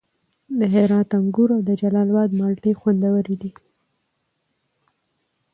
د 0.59 0.61
هرات 0.73 1.09
انګور 1.19 1.49
او 1.55 1.61
د 1.69 1.71
جلال 1.81 2.07
اباد 2.11 2.29
مالټې 2.39 2.71
خوندورې 2.79 3.35
دي. 3.41 3.51